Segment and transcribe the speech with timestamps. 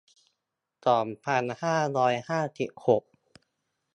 [0.85, 3.03] สองพันห้าร้อยห้าสิบหก